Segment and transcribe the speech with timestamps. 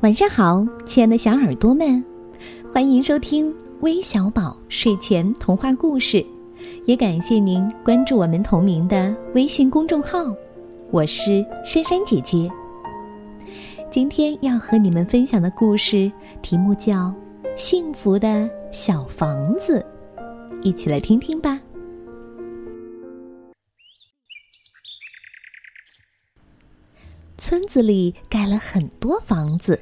[0.00, 2.04] 晚上好，亲爱的小耳朵们，
[2.72, 6.24] 欢迎收听微小宝睡前童话故事，
[6.84, 10.26] 也感谢您关注我们同名的微信公众号。
[10.90, 12.50] 我是珊珊姐姐。
[13.90, 16.10] 今天要和你们分享的故事
[16.42, 16.92] 题目叫
[17.56, 19.84] 《幸福的小房子》，
[20.62, 21.58] 一起来听听吧。
[27.54, 29.78] 村子里盖了很多房子，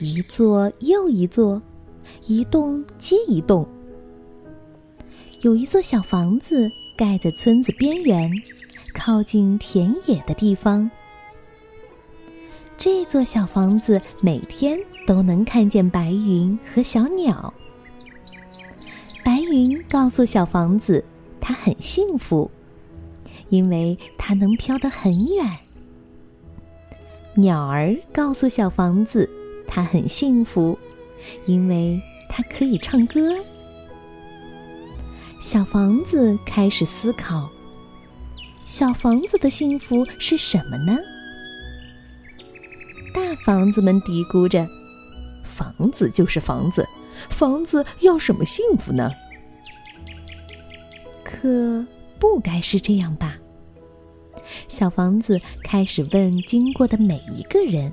[0.00, 1.62] 一座又一座，
[2.26, 3.64] 一栋接一栋。
[5.42, 8.32] 有一座小房子盖在村子边缘，
[8.92, 10.90] 靠近田野的地方。
[12.76, 17.54] 这座小房子每天都能看见白云和小鸟。
[19.22, 21.04] 白云告诉小房子，
[21.40, 22.50] 它很幸福，
[23.50, 25.56] 因为它能飘得很远。
[27.34, 29.28] 鸟儿告诉小房子，
[29.66, 30.78] 它很幸福，
[31.46, 33.20] 因为它可以唱歌。
[35.40, 37.48] 小房子开始思考：
[38.66, 40.98] 小房子的幸福是什么呢？
[43.14, 44.66] 大房子们嘀咕着
[45.42, 46.86] ：“房子就是房子，
[47.28, 49.10] 房子要什么幸福呢？”
[51.24, 51.84] 可
[52.18, 53.36] 不该是这样吧？
[54.70, 57.92] 小房子开始问经过的每一个人。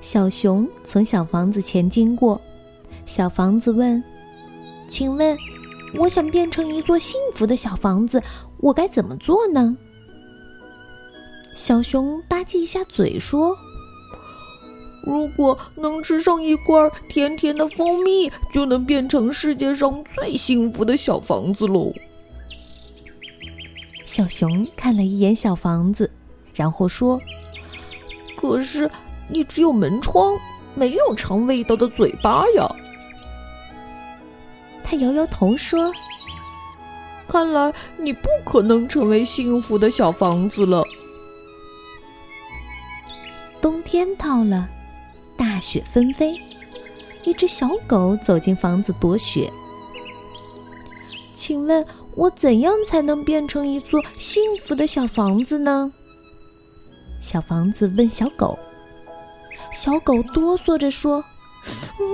[0.00, 2.38] 小熊从小房子前经过，
[3.06, 4.02] 小房子问
[4.90, 5.38] ：“请问，
[5.94, 8.20] 我想变成一座幸福的小房子，
[8.58, 9.76] 我该怎么做呢？”
[11.54, 13.56] 小熊吧唧一下嘴说
[15.06, 21.92] ：“如果能吃上一罐甜甜的蜂蜜，就能变成世界上最幸福的小房子喽。”
[24.12, 26.10] 小熊看了一眼小房子，
[26.52, 27.18] 然后说
[28.36, 28.90] ：“可是
[29.26, 30.38] 你只有门窗，
[30.74, 32.70] 没有尝味道的嘴巴呀。”
[34.84, 35.90] 他摇摇头说
[37.26, 40.84] ：“看来你不可能成为幸福的小房子了。”
[43.62, 44.68] 冬天到了，
[45.38, 46.38] 大雪纷飞，
[47.24, 49.50] 一只小狗走进房子躲雪。
[51.34, 51.82] 请问？
[52.14, 55.92] 我怎样才能变成一座幸福的小房子呢？
[57.22, 58.56] 小房子问小狗。
[59.72, 61.24] 小狗哆嗦着说
[61.98, 62.04] ：“嗯，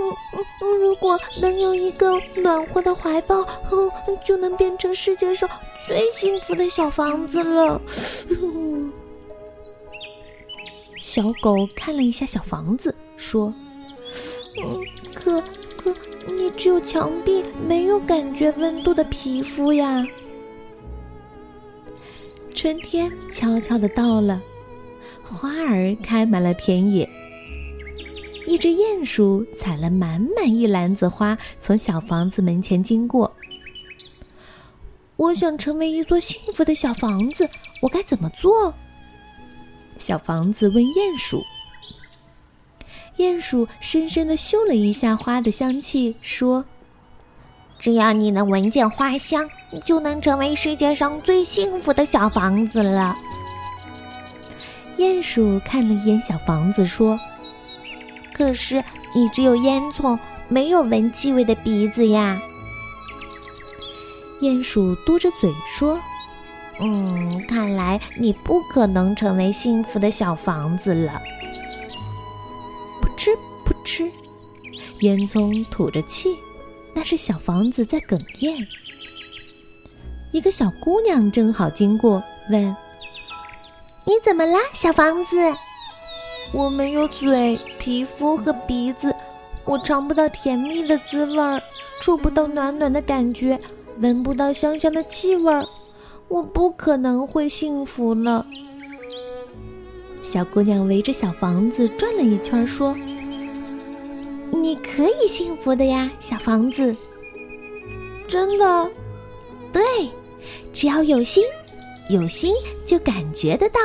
[0.80, 3.40] 如果能有一个暖和的怀抱，
[3.72, 3.90] 嗯，
[4.24, 5.48] 就能变成世界上
[5.86, 7.80] 最幸福的小房子了。
[11.00, 13.52] ”小狗看了一下小房子，说
[14.62, 14.80] ：“嗯，
[15.14, 15.42] 可。”
[16.26, 20.04] 你只有墙壁，没有感觉温度的皮肤呀。
[22.54, 24.42] 春天悄悄的到了，
[25.22, 27.08] 花儿开满了田野。
[28.46, 33.32] 一只鼹鼠采了满满一篮子花，从小房子门前经过。
[35.16, 37.48] 我想成为一座幸福的小房子，
[37.82, 38.72] 我该怎么做？
[39.98, 41.42] 小房子问鼹鼠。
[43.18, 46.64] 鼹鼠深深的嗅了一下花的香气，说
[47.76, 53.16] ：“只要你能闻见花香，你就能成为世界上最幸福的小房子了。”
[54.98, 57.18] 鼹鼠看了一眼小房子，说
[58.32, 62.40] ：“可是你只有烟囱，没有闻气味的鼻子呀。”
[64.40, 65.98] 鼹鼠嘟着嘴说
[66.78, 71.20] ：“嗯，看来你不可能成为幸福的小房子了。”
[73.18, 74.08] 吃不吃？
[75.00, 76.36] 烟囱吐着气，
[76.94, 78.56] 那是小房子在哽咽。
[80.32, 82.76] 一个小姑娘正好经过，问
[84.06, 85.36] ：“你怎么啦，小房子
[86.54, 89.12] ？”“我没有嘴、皮肤和鼻子，
[89.64, 91.60] 我尝不到甜蜜的滋味儿，
[92.00, 93.58] 触不到暖暖的感觉，
[93.98, 95.66] 闻不到香香的气味儿，
[96.28, 98.46] 我不可能会幸福了。”
[100.30, 102.94] 小姑娘围着小房子转了一圈，说
[104.52, 106.94] ：“你可以幸福的呀，小房子。
[108.28, 108.90] 真的？
[109.72, 109.82] 对，
[110.70, 111.42] 只要有心，
[112.10, 112.54] 有心
[112.84, 113.80] 就感觉得到。”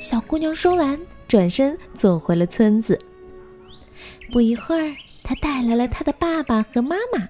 [0.00, 0.96] 小姑娘说完，
[1.26, 2.96] 转身走回了村子。
[4.30, 4.94] 不一会儿，
[5.24, 7.28] 她带来了她的爸爸和妈妈。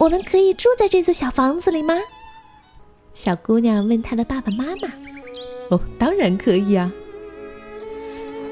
[0.00, 1.94] 我们可以住在这座小房子里吗？
[3.14, 4.90] 小姑娘问她的爸爸妈妈。
[5.70, 6.92] 哦，当然可以啊。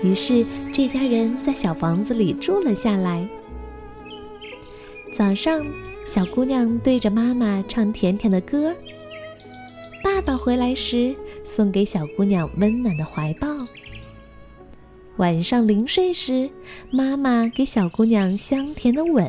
[0.03, 3.29] 于是这家人在小房子里住了下来。
[5.13, 5.67] 早上，
[6.07, 8.73] 小姑娘对着妈妈唱甜甜的歌。
[10.03, 13.49] 爸爸回来时，送给小姑娘温暖的怀抱。
[15.17, 16.49] 晚上临睡时，
[16.93, 19.29] 妈妈给小姑娘香甜的吻。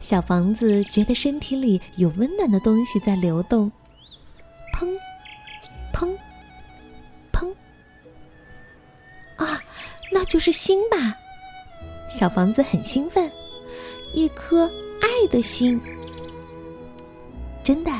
[0.00, 3.70] 小房子觉得身体里有温暖的东西在流动，
[10.18, 11.16] 那就是心吧？
[12.10, 13.30] 小房子很兴奋，
[14.12, 14.68] 一颗
[15.00, 15.80] 爱的心。
[17.62, 17.92] 真的，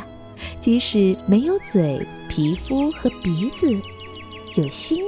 [0.61, 3.73] 即使没有嘴、皮肤和鼻子，
[4.57, 5.01] 有心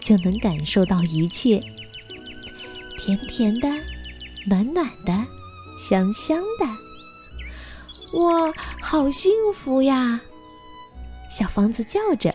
[0.00, 1.60] 就能感受到一切。
[3.00, 3.68] 甜甜的，
[4.46, 5.12] 暖暖的。
[5.80, 10.20] 香香的，哇，好幸福呀！
[11.28, 12.32] 小房子叫着。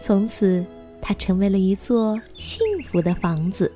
[0.00, 0.64] 从此，
[1.10, 3.68] 它成为了一座幸福的房子。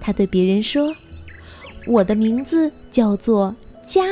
[0.00, 0.96] 他对别人说
[1.86, 3.54] ：“我的名字叫做
[3.84, 4.02] 家。”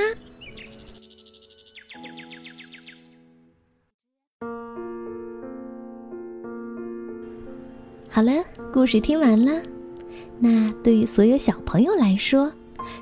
[8.10, 9.62] 好了，故事听完了。
[10.38, 12.52] 那对于所有小朋友来说，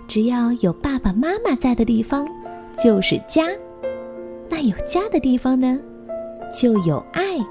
[0.07, 2.25] 只要有爸爸妈妈在的地方，
[2.81, 3.49] 就是家。
[4.49, 5.77] 那有家的地方呢，
[6.57, 7.45] 就有爱。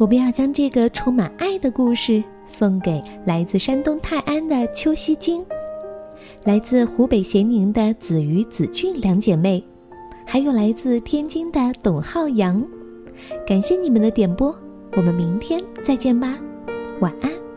[0.00, 5.44] 我们要将这个充满爱的故事送给来自山东泰安的邱西京，
[6.44, 9.62] 来自湖北咸宁的子瑜、子俊两姐妹，
[10.24, 12.66] 还有来自天津的董浩洋。
[13.46, 14.58] 感谢你们的点播，
[14.96, 16.38] 我们明天再见吧，
[17.00, 17.49] 晚安。